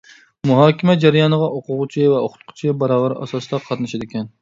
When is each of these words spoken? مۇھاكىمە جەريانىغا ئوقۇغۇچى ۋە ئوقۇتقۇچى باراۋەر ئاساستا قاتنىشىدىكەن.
مۇھاكىمە 0.51 0.95
جەريانىغا 1.03 1.51
ئوقۇغۇچى 1.59 2.09
ۋە 2.15 2.25
ئوقۇتقۇچى 2.25 2.77
باراۋەر 2.83 3.19
ئاساستا 3.23 3.65
قاتنىشىدىكەن. 3.71 4.31